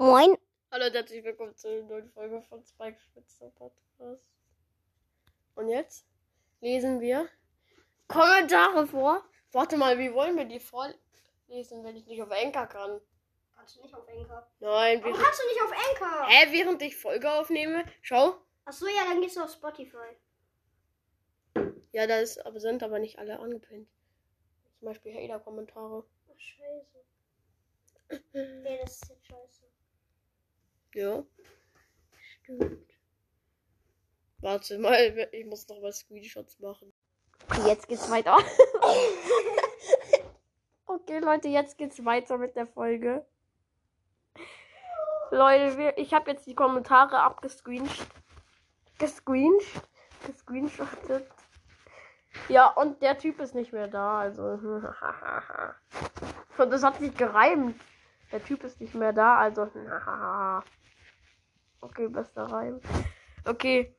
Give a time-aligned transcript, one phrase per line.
[0.00, 0.34] Moin.
[0.70, 4.24] Hallo und herzlich willkommen zu einer neuen Folge von Spike Spitzer Podcast.
[5.56, 6.06] Und jetzt
[6.62, 7.28] lesen wir
[8.08, 9.22] Kommentare vor.
[9.52, 12.98] Warte mal, wie wollen wir die vorlesen, wenn ich nicht auf Enker kann?
[13.54, 14.50] Kannst du nicht auf Enker?
[14.60, 16.26] Nein, Warum kannst du nicht auf Enker?
[16.28, 17.84] hä, während ich Folge aufnehme.
[18.00, 18.36] Schau.
[18.64, 20.16] Achso, ja, dann gehst du auf Spotify.
[21.92, 23.86] Ja, da ist, aber sind aber nicht alle angepinnt.
[24.78, 26.06] Zum Beispiel Hater-Kommentare.
[26.32, 27.04] Ach, scheiße.
[28.32, 29.69] Nee, das ist jetzt scheiße.
[30.94, 31.24] Ja.
[32.42, 32.90] Stimmt.
[34.40, 36.92] Warte mal, ich muss noch mal Screenshots machen.
[37.48, 38.36] Okay, jetzt geht's weiter.
[40.86, 43.24] okay, Leute, jetzt geht's weiter mit der Folge.
[45.30, 48.06] Leute, wir, ich habe jetzt die Kommentare abgescreenshot.
[48.98, 49.82] Gescreenshot.
[50.26, 51.26] Gescreenshottet.
[52.48, 54.42] Ja, und der Typ ist nicht mehr da, also.
[56.58, 57.80] Und das hat sich gereimt.
[58.32, 59.68] Der Typ ist nicht mehr da, also.
[61.80, 62.80] Okay, bester Reim.
[63.46, 63.94] Okay.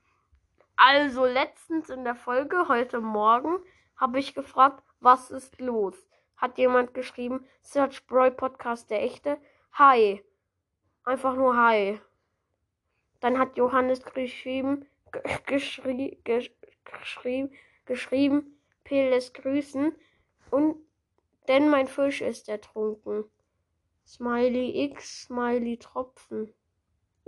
[0.75, 3.57] Also letztens in der Folge, heute Morgen,
[3.97, 5.95] habe ich gefragt, was ist los?
[6.37, 9.37] Hat jemand geschrieben, Search Broy Podcast, der echte?
[9.73, 10.23] Hi.
[11.03, 11.99] Einfach nur Hi.
[13.19, 16.51] Dann hat Johannes geschrieben, ge- geschrie, gesch-
[16.85, 17.51] geschrieben,
[17.85, 19.95] geschrieben, P lässt grüßen
[20.49, 20.77] und
[21.47, 23.25] denn mein Fisch ist ertrunken.
[24.07, 26.53] Smiley X, Smiley Tropfen.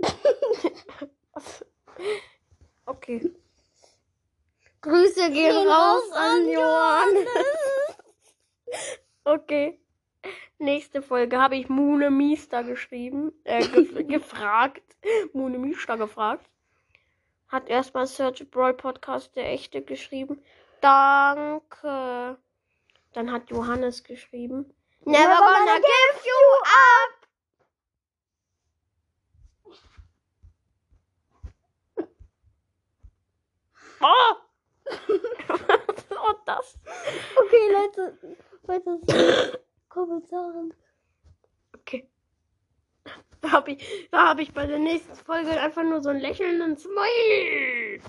[2.86, 3.30] okay.
[4.80, 7.28] Grüße gehen raus an Johannes.
[9.24, 9.78] okay.
[10.58, 14.82] Nächste Folge habe ich Mune Miester geschrieben, äh, gef gefragt.
[15.32, 16.46] Mune Miester gefragt.
[17.48, 20.42] Hat erstmal Search Brawl Podcast der echte geschrieben.
[20.80, 22.38] Danke.
[23.12, 24.72] Dann hat Johannes geschrieben.
[25.04, 27.23] Never gonna give you up.
[34.00, 34.34] Oh!
[35.48, 36.78] Was war das?
[37.36, 38.36] Okay, Leute.
[38.62, 40.74] Weiter zu Kommentaren.
[41.74, 42.08] Okay.
[43.40, 46.78] Da habe ich, da hab ich bei der nächsten Folge einfach nur so einen lächelnden
[46.78, 48.00] Smile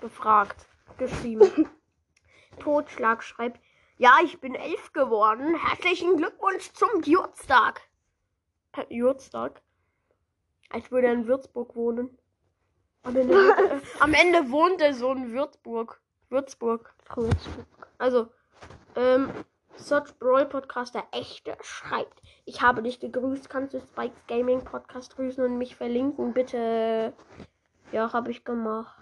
[0.00, 1.68] gefragt, geschrieben.
[2.60, 3.60] Totschlag schreibt,
[3.98, 5.56] ja, ich bin elf geworden.
[5.56, 7.80] Herzlichen Glückwunsch zum Geburtstag.
[8.72, 9.62] Äh, Geburtstag?
[10.70, 12.16] Als würde er in Würzburg wohnen.
[13.06, 13.36] Am Ende,
[14.00, 16.00] am Ende wohnt er so in Würzburg.
[16.28, 16.92] Würzburg.
[17.98, 18.28] Also,
[18.96, 19.30] ähm,
[19.76, 22.20] Search Brawl Podcast, der echte, schreibt.
[22.46, 23.48] Ich habe dich gegrüßt.
[23.48, 27.12] Kannst du Spikes Gaming Podcast grüßen und mich verlinken, bitte?
[27.92, 28.98] Ja, habe ich gemacht.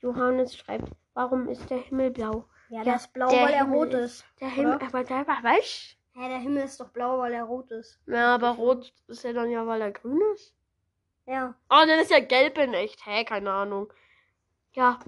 [0.00, 2.46] Johannes schreibt, warum ist der Himmel blau?
[2.68, 4.24] Ja, Ja, der ist blau, der weil er Himmel rot ist- ist.
[4.40, 4.86] Der Himmel, Oder?
[4.86, 5.96] aber der was?
[6.14, 7.98] Hä, der Himmel ist doch blau, weil er rot ist.
[8.06, 10.54] Ja, aber rot ist er dann ja, weil er grün ist.
[11.26, 11.54] Ja.
[11.70, 13.06] Oh, dann ist ja gelb in echt.
[13.06, 13.92] Hä, keine Ahnung.
[14.72, 14.98] Ja,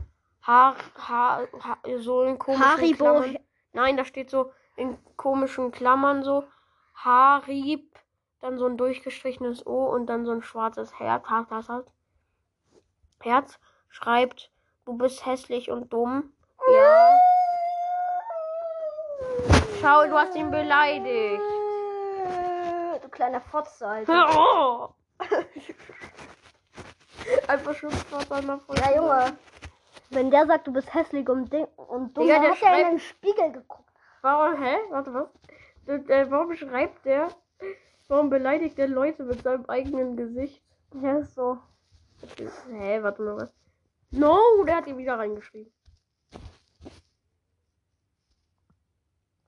[0.43, 3.04] Haar, Haar, Haar so in komischen Haribo.
[3.04, 3.38] Klammern.
[3.72, 6.44] Nein, da steht so in komischen Klammern so
[6.94, 7.99] Harib,
[8.41, 11.28] dann so ein durchgestrichenes O und dann so ein schwarzes Herz.
[11.28, 11.87] Herz, Herz.
[13.21, 14.50] Herz schreibt,
[14.84, 16.33] du bist hässlich und dumm.
[16.72, 17.19] Ja.
[19.81, 21.43] Schau, du hast ihn beleidigt.
[23.03, 24.28] Du kleiner Fotze, Alter.
[24.38, 24.96] Oh.
[27.49, 27.83] Einfach
[28.31, 28.83] an der Folge.
[28.83, 29.39] Ja, Junge.
[30.11, 32.81] Wenn der sagt, du bist hässlich und, ding und dumm, Digga, dann der hat er
[32.83, 33.91] in den Spiegel geguckt.
[34.22, 34.77] Warum, hä?
[34.91, 35.28] Warte, was?
[35.87, 37.28] Äh, warum schreibt der?
[38.09, 40.62] Warum beleidigt der Leute mit seinem eigenen Gesicht?
[40.95, 41.59] Ja, ist so.
[42.71, 43.55] Hä, warte mal, was?
[44.11, 45.72] No, der hat ihn wieder reingeschrieben.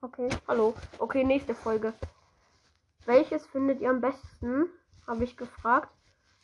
[0.01, 0.29] Okay.
[0.47, 0.75] Hallo.
[0.99, 1.93] Okay, nächste Folge.
[3.05, 4.69] Welches findet ihr am besten?
[5.07, 5.91] Habe ich gefragt.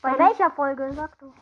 [0.04, 0.92] Bei welcher Folge?
[0.92, 1.32] Sag doch.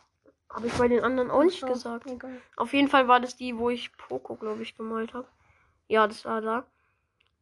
[0.49, 2.07] Habe ich bei den anderen auch nicht so, gesagt.
[2.09, 2.41] egal.
[2.55, 5.27] Auf jeden Fall war das die, wo ich Poco, glaube ich, gemalt habe.
[5.89, 6.65] Ja, das war da.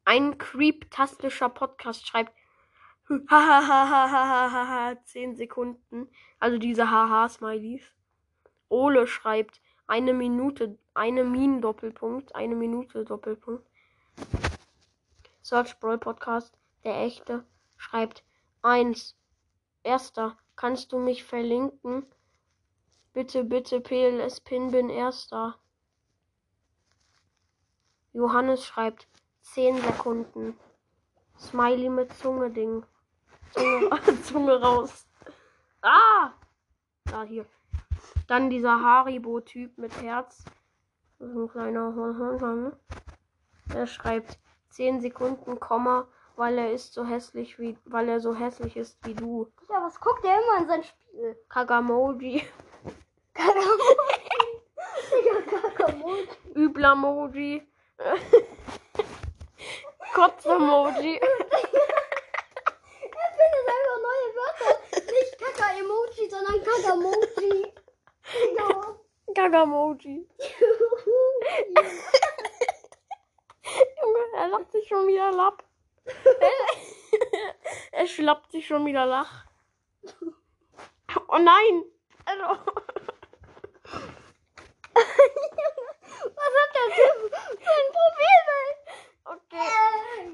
[0.07, 2.33] Ein creeptastischer Podcast schreibt
[3.29, 6.09] Hahaha, 10 Sekunden.
[6.39, 7.83] Also diese Haha-Smileys.
[8.71, 13.69] Ole schreibt eine Minute, eine Min Doppelpunkt, eine Minute Doppelpunkt.
[15.43, 17.45] Search Brawl Podcast, der echte,
[17.77, 18.25] schreibt
[18.63, 19.19] eins.
[19.83, 22.04] Erster, kannst du mich verlinken?
[23.15, 25.57] Bitte, bitte, PLS Pin bin erster.
[28.12, 29.09] Johannes schreibt
[29.41, 30.54] 10 Sekunden.
[31.39, 32.84] Smiley mit Zunge Ding.
[33.53, 35.09] Zunge, Zunge raus.
[35.80, 36.33] Ah!
[37.06, 37.47] Da hier.
[38.27, 40.45] Dann dieser Haribo-Typ mit Herz.
[41.18, 42.78] Das ist ein kleiner ne?
[43.72, 46.06] Der schreibt 10 Sekunden, Komma
[46.41, 49.53] weil er ist so hässlich wie, weil er so hässlich ist wie du.
[49.69, 51.37] Ja, was guckt der immer in sein Spiel?
[51.51, 52.42] Kagamoji,
[53.34, 54.31] Kakamoji.
[55.10, 56.28] Digga, Kakamoji.
[56.54, 57.69] Üblamoji,
[60.15, 61.21] Kotzemoji.
[63.22, 64.75] Er findet einfach neue Wörter.
[65.13, 67.54] Nicht Kaka-Emoji, sondern Kakamoji.
[68.33, 68.69] Digga.
[69.34, 70.16] Kagamoji.
[74.03, 75.63] Junge, er lacht sich schon wieder lapp.
[77.92, 79.47] er schlappt sich schon wieder lach.
[81.28, 81.84] Oh nein!
[82.25, 82.45] Also,
[86.41, 87.16] Was hat der Typ
[87.59, 88.78] für ein Profilbild?
[89.25, 89.71] okay.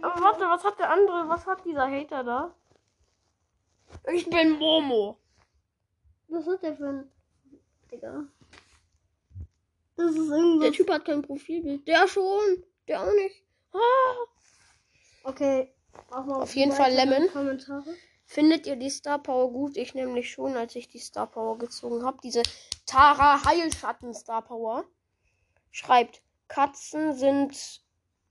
[0.03, 1.29] Aber warte, was hat der andere?
[1.29, 2.55] Was hat dieser Hater da?
[4.13, 5.19] Ich bin Momo.
[6.29, 7.11] Was hat der für ein.
[7.91, 8.25] Digga.
[9.97, 10.71] Das ist Der irgendwas.
[10.73, 11.87] Typ hat kein Profilbild.
[11.87, 12.65] Der schon.
[12.89, 13.45] Der auch nicht.
[13.73, 14.17] Ah.
[15.25, 15.73] Okay.
[16.11, 17.29] Auf jeden Fall Lemon.
[17.29, 17.95] Kommentare.
[18.25, 19.77] Findet ihr die Star Power gut?
[19.77, 22.19] Ich nämlich schon, als ich die Star Power gezogen habe.
[22.23, 22.43] Diese
[22.85, 24.85] Tara Heilschatten Star Power.
[25.71, 27.83] Schreibt, Katzen sind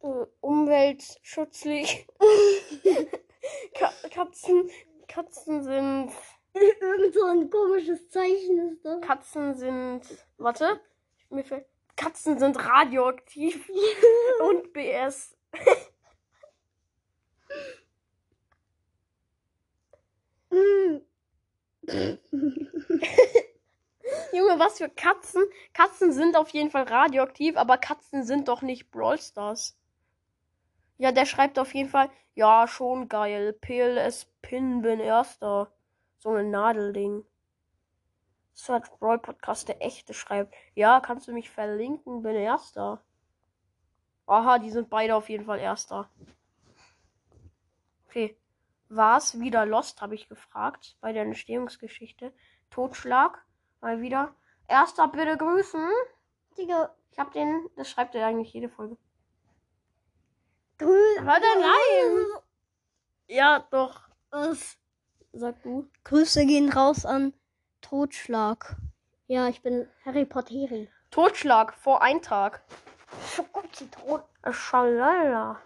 [0.02, 2.08] äh, umweltschutzlich.
[3.74, 4.70] Ka Katzen,
[5.08, 6.12] Katzen sind,
[6.56, 9.02] Irgend so ein komisches Zeichen ist das.
[9.02, 10.02] Katzen sind,
[10.38, 10.80] warte,
[11.30, 11.66] mir fällt,
[11.98, 13.70] Katzen sind radioaktiv
[14.50, 15.36] und BS.
[24.34, 25.44] Junge, was für Katzen?
[25.74, 29.78] Katzen sind auf jeden Fall radioaktiv, aber Katzen sind doch nicht Brawl Stars.
[30.98, 33.54] Ja, der schreibt auf jeden Fall, ja, schon geil.
[33.54, 35.72] PLS Pin bin erster.
[36.20, 37.26] So ein Nadelding.
[38.54, 43.04] Search Brawl Podcast, der echte schreibt, ja, kannst du mich verlinken, bin erster.
[44.28, 46.10] Aha, die sind beide auf jeden Fall erster.
[48.08, 48.38] Okay.
[48.90, 52.32] War's wieder Lost, habe ich gefragt, bei der Entstehungsgeschichte.
[52.70, 53.44] Totschlag.
[53.82, 54.36] Mal wieder.
[54.68, 55.88] Erster, bitte grüßen.
[56.58, 58.98] Digga, Ich hab den, das schreibt er eigentlich jede Folge.
[60.78, 61.20] grüß.
[61.22, 62.42] Warte, nein.
[63.28, 64.02] Ja, doch.
[64.30, 64.78] Was?
[65.34, 65.90] Sag du.
[66.04, 67.34] Grüße gehen raus an
[67.82, 68.76] Totschlag.
[69.28, 70.68] Ja, ich bin Harry Potter.
[71.12, 72.64] Totschlag vor Eintrag.
[73.34, 74.22] Schokozitron.
[74.52, 75.60] Schalala.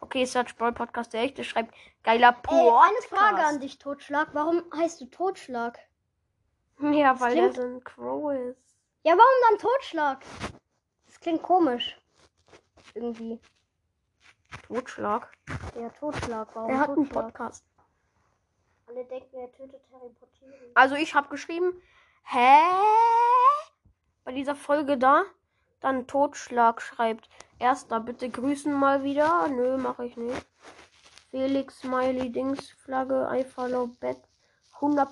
[0.00, 1.74] Okay, Search Brawl Podcast, der echte schreibt
[2.06, 3.08] geiler Ey, eine Podcast.
[3.08, 4.28] Frage an dich, Totschlag.
[4.32, 5.78] Warum heißt du Totschlag?
[6.80, 8.76] Ja, weil er so ein Crow ist.
[9.02, 10.24] Ja, warum dann Totschlag?
[11.06, 11.98] Das klingt komisch.
[12.94, 13.40] Irgendwie.
[14.66, 15.32] Totschlag.
[15.74, 16.48] Ja, Totschlag.
[16.54, 17.24] Warum Er hat einen Totschlag?
[17.26, 17.64] Podcast.
[18.86, 20.46] Alle denken, er tötet Harry Potter.
[20.74, 21.82] Also ich habe geschrieben,
[22.24, 22.60] hä?
[24.24, 25.24] Bei dieser Folge da,
[25.80, 27.28] dann Totschlag schreibt.
[27.58, 29.48] Erster, bitte grüßen mal wieder.
[29.48, 30.46] Nö, mache ich nicht.
[31.36, 34.16] Felix, Smiley, Dings, Flagge, I follow back.
[34.80, 35.06] 100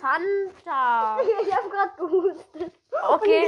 [0.00, 1.18] Santa.
[1.42, 2.72] Ich hab grad gehustet.
[3.10, 3.46] Okay.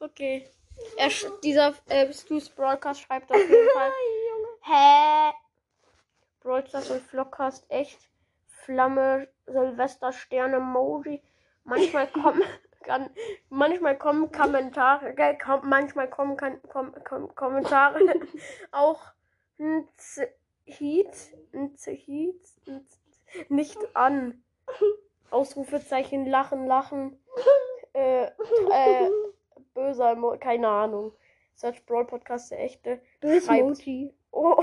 [0.00, 0.48] Okay.
[0.96, 1.10] Er,
[1.44, 3.92] dieser äh, Stu's Broadcast schreibt auf jeden Fall.
[4.62, 5.32] Hä?
[6.40, 8.10] Broadcast und Vlogcast echt.
[8.64, 11.22] Flamme, Silvester, Sterne, Emoji.
[11.62, 12.42] Manchmal kommen,
[12.82, 13.10] kann,
[13.48, 18.00] manchmal kommen Kommentare, äh, kom, manchmal kommen kann, kom, kom, Kommentare
[18.72, 19.00] auch
[19.58, 19.88] ein
[20.64, 21.14] Heat,
[21.52, 22.40] ein Heat,
[23.48, 24.42] nicht an.
[25.30, 27.18] Ausrufezeichen, lachen, lachen.
[27.94, 29.10] Äh, äh,
[29.74, 31.12] böser, Emo keine Ahnung.
[31.54, 33.00] Search Brawl Podcast, der echte.
[33.20, 34.14] Böse schreibt-.
[34.30, 34.62] Oh.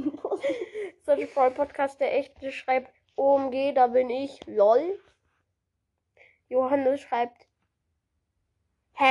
[1.02, 4.40] Search Brawl Podcast, der echte schreibt OMG, da bin ich.
[4.46, 4.98] LOL.
[6.50, 7.46] Johannes schreibt
[8.94, 9.06] Hä?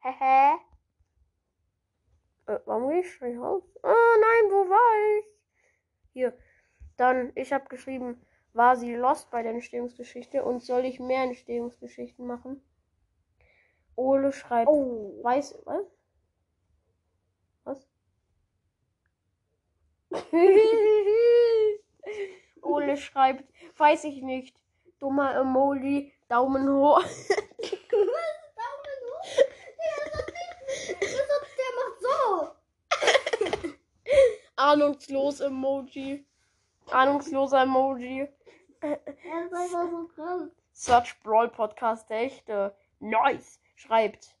[0.00, 0.12] Hä?
[0.18, 0.54] Hä?
[2.46, 3.62] Äh, warum gehe ich nicht raus?
[3.82, 5.24] Oh nein, wo war ich?
[6.12, 6.38] Hier.
[6.96, 12.26] Dann, ich habe geschrieben, war sie lost bei der Entstehungsgeschichte und soll ich mehr Entstehungsgeschichten
[12.26, 12.62] machen?
[13.96, 15.18] Ole schreibt, Oh.
[15.22, 15.86] weiß, was?
[17.64, 17.88] Was?
[22.62, 23.44] Ole schreibt,
[23.76, 24.56] weiß ich nicht.
[24.98, 27.00] Dummer Emoji, Daumen hoch.
[27.90, 28.08] Daumen
[29.06, 29.26] hoch.
[29.78, 31.02] Ja, das nicht.
[31.02, 31.12] Das
[31.56, 33.68] der macht so.
[34.56, 36.26] Ahnungslos Emoji.
[36.90, 38.28] Ahnungsloser Emoji.
[38.80, 38.98] Er
[39.44, 40.50] ist einfach so krass.
[40.72, 42.74] Search Brawl Podcast, der echte.
[43.00, 43.60] Nice.
[43.76, 44.34] Schreibt.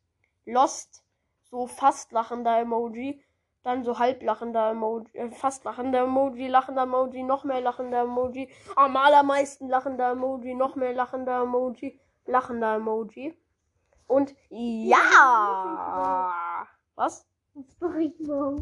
[0.44, 1.04] Lost.
[1.44, 3.22] So fast lachender Emoji.
[3.68, 5.10] Dann so halb lachender Emoji.
[5.12, 6.48] Äh, fast lachender Emoji.
[6.48, 7.22] Lachender Emoji.
[7.22, 8.48] Noch mehr lachender Emoji.
[8.76, 10.54] Am allermeisten lachender Emoji.
[10.54, 12.00] Noch mehr lachender Emoji.
[12.24, 13.36] Lachender Emoji.
[14.06, 15.06] Und ja.
[16.94, 17.26] Was?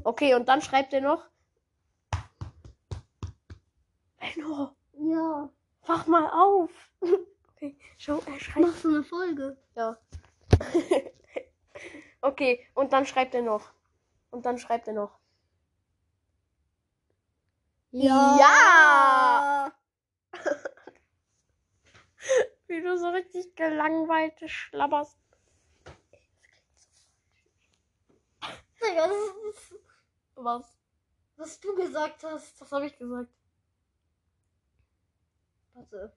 [0.02, 1.22] Okay, und dann schreibt er noch.
[4.18, 5.48] Benno, Ja.
[5.86, 6.70] wach mal auf.
[7.54, 8.66] Okay, schau, er schreibt.
[8.66, 9.56] Mach so eine Folge.
[9.76, 9.96] Ja.
[12.22, 13.75] okay, und dann schreibt er noch.
[14.30, 15.18] Und dann schreibt er noch.
[17.90, 19.72] Ja.
[22.66, 25.18] Wie du so richtig gelangweilt schlabberst.
[28.82, 29.16] Digga, das
[29.50, 29.74] ist,
[30.34, 30.76] Was?
[31.36, 32.60] was du gesagt hast.
[32.60, 33.30] Was habe ich gesagt?
[35.74, 36.12] Warte.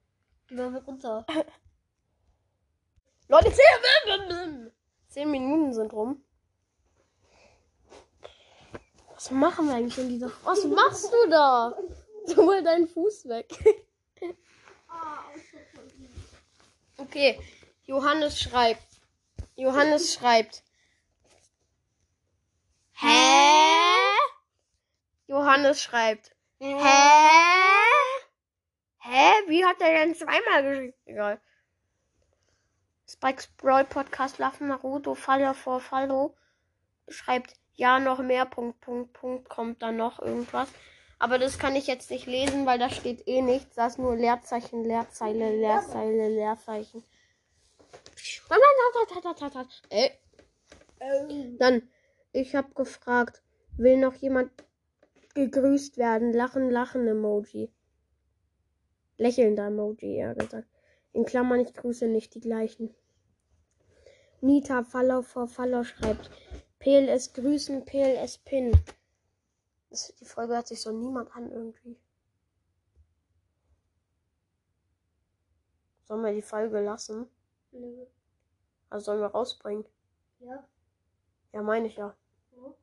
[0.48, 1.26] Geh mal runter.
[3.28, 4.72] Leute, zehn,
[5.08, 6.24] zehn Minuten sind rum.
[9.20, 10.32] Was machen wir eigentlich in dieser...
[10.46, 11.78] Was machst du da?
[12.34, 13.50] Tu mal deinen Fuß weg.
[16.98, 17.40] Okay,
[17.84, 18.84] Johannes schreibt.
[19.56, 20.64] Johannes schreibt.
[22.92, 24.18] Hä?
[25.28, 26.36] Johannes schreibt.
[26.60, 26.76] Hä?
[29.00, 29.32] Hä?
[29.48, 30.94] Wie hat er denn zweimal geschrieben?
[31.06, 31.42] Egal.
[33.08, 36.36] Spikes Brawl Podcast Love Naruto Faller vor Fallo
[37.08, 40.70] schreibt ja noch mehr Punkt Punkt Punkt kommt dann noch irgendwas.
[41.18, 43.76] Aber das kann ich jetzt nicht lesen, weil da steht eh nichts.
[43.76, 47.04] Da ist nur Leerzeichen, Leerzeile, Leerzeile, Leerzeichen.
[49.90, 50.10] Äh,
[51.58, 51.82] dann,
[52.32, 53.42] ich habe gefragt,
[53.78, 54.52] will noch jemand
[55.36, 56.34] gegrüßt werden?
[56.34, 57.72] Lachen, lachen Emoji.
[59.18, 60.68] Lächelnder Emoji, eher gesagt.
[61.12, 62.94] In Klammern, ich grüße nicht die gleichen.
[64.42, 66.30] Nita Follow vor Follow schreibt.
[66.80, 68.72] PLS grüßen, PLS Pin.
[69.90, 71.98] Das, die Folge hört sich so niemand an irgendwie.
[76.04, 77.30] Sollen wir die Folge lassen?
[77.72, 78.06] Nö.
[78.90, 79.86] Also sollen wir rausbringen?
[80.40, 80.68] Ja.
[81.52, 82.16] Ja, meine ich ja.
[82.56, 82.74] Ja.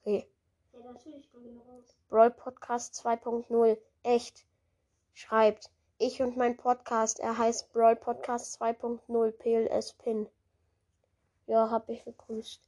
[0.00, 0.28] Okay.
[0.72, 1.96] Ja, natürlich kommen wir raus.
[2.08, 3.76] Brawl Podcast 2.0.
[4.04, 4.46] Echt.
[5.14, 5.70] Schreibt.
[5.98, 7.18] Ich und mein Podcast.
[7.18, 10.28] Er heißt Brawl Podcast 2.0 PLS Pin.
[11.46, 12.62] Ja, hab ich gegrüßt.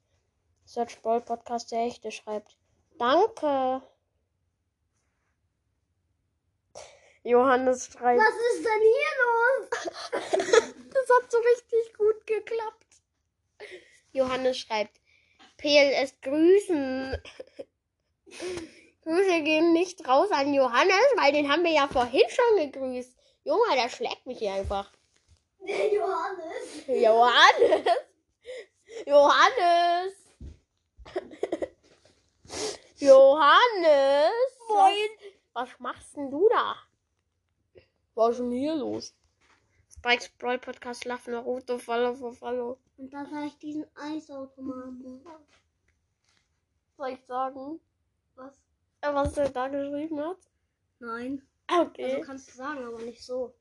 [0.67, 2.57] Search Brawl Podcast der Echte schreibt.
[2.99, 3.83] Danke.
[7.23, 8.21] Johannes schreibt.
[8.21, 10.73] Was ist denn hier los?
[10.97, 12.87] Das hat so richtig gut geklappt.
[14.13, 14.99] Johannes schreibt.
[15.59, 17.23] PLS grüßen.
[19.05, 23.15] Grüße gehen nicht raus an Johannes, weil den haben wir ja vorhin schon gegrüßt.
[23.45, 24.91] Junge, der schlägt mich hier einfach.
[25.61, 26.87] Johannes.
[26.89, 27.87] Johannes!
[29.07, 30.26] Johannes!
[32.99, 34.59] Johannes!
[34.69, 35.09] Moin.
[35.55, 36.77] Was, was machst denn du da?
[38.15, 39.15] Was ist denn hier los?
[39.91, 42.79] Spikes Brawl Podcast Naruto Follow for Follow.
[42.97, 45.23] Und dann habe ich diesen Eisautomaten.
[46.97, 47.81] Soll ich sagen,
[48.37, 48.55] Was?
[49.03, 50.39] äh, was er da geschrieben hat?
[50.99, 51.43] Nein.
[51.71, 52.05] Okay.
[52.15, 53.55] Also kannst du sagen, aber nicht so.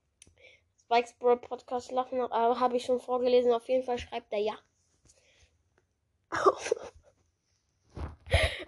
[0.79, 3.51] Spikes Brawl Podcast Love Naruto habe ich schon vorgelesen.
[3.51, 4.57] Auf jeden Fall schreibt er ja.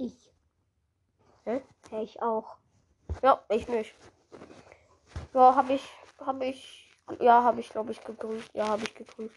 [0.00, 0.32] Ich.
[1.44, 1.62] Hä?
[1.90, 2.56] Ja, ich auch.
[3.22, 3.94] Ja, ich nicht.
[5.34, 5.86] Ja, habe ich,
[6.18, 8.54] habe ich, ja, habe ich, glaube ich, gegrüßt.
[8.54, 9.34] Ja, habe ich gegrüßt.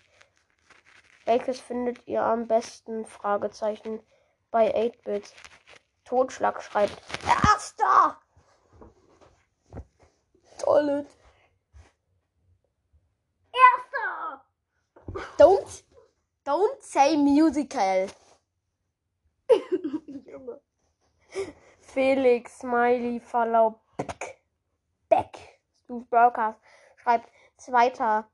[1.26, 3.06] Welches findet ihr am besten?
[3.06, 4.00] Fragezeichen
[4.52, 5.34] bei 8-Bit.
[6.06, 6.98] Totschlag schreibt.
[7.28, 8.22] Erster!
[10.60, 11.08] Toilet.
[13.52, 14.46] Erster!
[15.38, 15.84] Don't,
[16.46, 18.08] don't say musical.
[20.34, 20.60] Junge.
[21.82, 24.42] Felix, Smiley, Follow, Back.
[25.10, 25.38] Back.
[25.84, 26.60] Stu Broadcast
[26.98, 28.28] schreibt zweiter.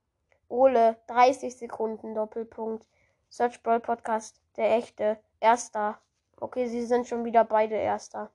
[0.49, 2.85] Ole, 30 Sekunden, Doppelpunkt.
[3.29, 5.19] Search Brawl Podcast, der echte.
[5.39, 5.99] Erster.
[6.39, 8.31] Okay, sie sind schon wieder beide Erster.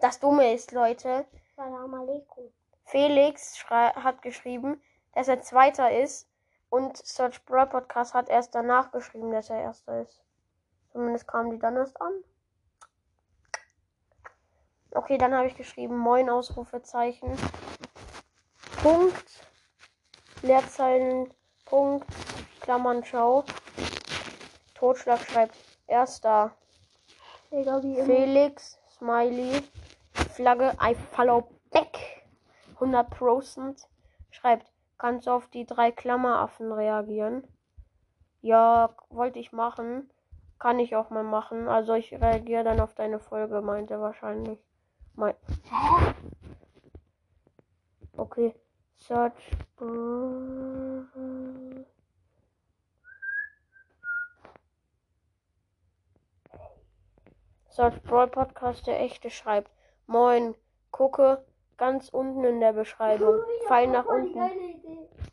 [0.00, 1.26] Das Dumme ist, Leute.
[2.84, 4.80] Felix hat geschrieben,
[5.14, 6.28] dass er Zweiter ist
[6.70, 10.22] und Search Brawl Podcast hat erst danach geschrieben, dass er Erster ist.
[10.92, 12.12] Zumindest kamen die dann erst an.
[14.94, 17.32] Okay, dann habe ich geschrieben, Moin, Ausrufezeichen.
[18.82, 19.46] Punkt.
[20.42, 21.32] Leerzeilen,
[21.64, 22.06] Punkt.
[22.60, 23.44] Klammern, Schau.
[24.74, 25.56] Totschlag schreibt,
[25.86, 26.52] Erster.
[27.50, 28.04] Digga, wie immer.
[28.04, 29.62] Felix, Smiley,
[30.34, 32.24] Flagge, I follow back.
[32.78, 33.86] 100%
[34.30, 37.46] schreibt, kannst du auf die drei Klammeraffen reagieren?
[38.40, 40.10] Ja, wollte ich machen.
[40.58, 41.68] Kann ich auch mal machen.
[41.68, 44.58] Also ich reagiere dann auf deine Folge, meint er wahrscheinlich.
[45.14, 46.14] Mein Hä?
[48.16, 48.54] Okay.
[48.96, 49.50] Search.
[57.68, 59.70] Search Brawl Podcast, der echte schreibt.
[60.06, 60.54] Moin,
[60.90, 61.44] gucke
[61.76, 63.42] ganz unten in der Beschreibung.
[63.66, 64.38] Pfeil nach unten.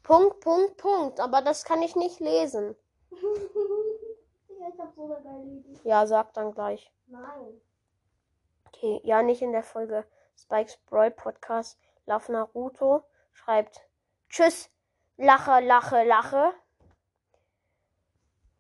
[0.03, 1.19] Punkt, Punkt, Punkt.
[1.19, 2.75] Aber das kann ich nicht lesen.
[3.11, 5.79] Digga, ich hab so eine geile Idee.
[5.83, 6.91] Ja, sag dann gleich.
[7.07, 7.61] Nein.
[8.69, 10.05] Okay, ja, nicht in der Folge.
[10.37, 11.79] Spikes Brawl Podcast.
[12.05, 13.81] Lauf Naruto schreibt
[14.29, 14.69] Tschüss,
[15.17, 16.53] lache, lache, lache.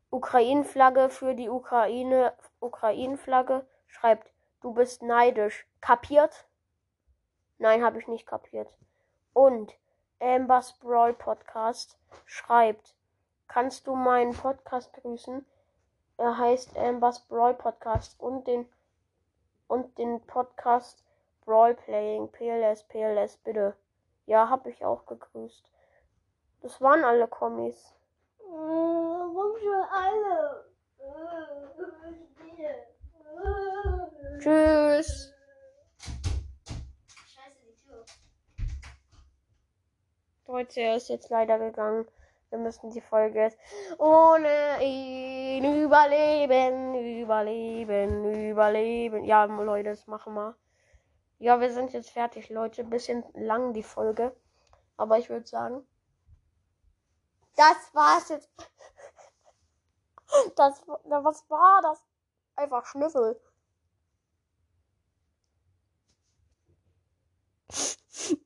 [0.09, 2.33] Ukraine-Flagge für die Ukraine.
[2.59, 5.67] Ukraine-Flagge schreibt, du bist neidisch.
[5.79, 6.47] Kapiert?
[7.59, 8.73] Nein, habe ich nicht kapiert.
[9.33, 9.75] Und
[10.19, 12.95] Ambers Brawl Podcast schreibt,
[13.47, 15.45] kannst du meinen Podcast grüßen?
[16.17, 18.67] Er heißt Ambers Brawl Podcast und den
[19.69, 21.05] und den Podcast
[21.45, 23.75] Brawl Playing PLS PLS bitte.
[24.25, 25.71] Ja, habe ich auch gegrüßt.
[26.61, 27.95] Das waren alle Kommis.
[28.39, 30.65] Äh, warum schon alle?
[30.99, 31.59] Äh,
[32.65, 35.33] äh, Tschüss.
[37.27, 38.05] Scheiße, die Tür.
[40.47, 42.07] Leute, er ist jetzt leider gegangen.
[42.49, 43.59] Wir müssen die Folge jetzt
[43.99, 49.23] ohne ihn überleben, überleben, überleben.
[49.23, 50.55] Ja, Leute, das machen wir.
[51.37, 52.83] Ja, wir sind jetzt fertig, Leute.
[52.83, 54.35] Bisschen lang die Folge.
[54.97, 55.87] Aber ich würde sagen,
[57.55, 58.49] das war's jetzt.
[60.55, 62.05] Das, was war das?
[62.55, 63.41] Einfach Schnüffel.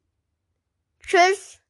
[1.00, 1.63] Tschüss.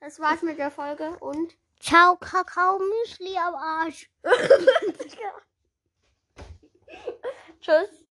[0.00, 4.10] Das war's mit der Folge und Ciao, Kakao Müsli am Arsch.
[7.60, 8.07] Tschüss.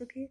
[0.00, 0.30] Okay.